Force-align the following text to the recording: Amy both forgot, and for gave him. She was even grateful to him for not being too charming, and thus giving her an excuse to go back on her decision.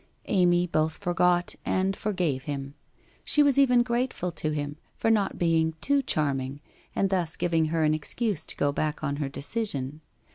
Amy 0.25 0.65
both 0.65 0.97
forgot, 0.97 1.53
and 1.63 1.95
for 1.95 2.11
gave 2.11 2.45
him. 2.45 2.73
She 3.23 3.43
was 3.43 3.59
even 3.59 3.83
grateful 3.83 4.31
to 4.31 4.49
him 4.49 4.77
for 4.95 5.11
not 5.11 5.37
being 5.37 5.73
too 5.79 6.01
charming, 6.01 6.59
and 6.95 7.11
thus 7.11 7.35
giving 7.35 7.65
her 7.65 7.83
an 7.83 7.93
excuse 7.93 8.47
to 8.47 8.55
go 8.55 8.71
back 8.71 9.03
on 9.03 9.17
her 9.17 9.29
decision. 9.29 10.01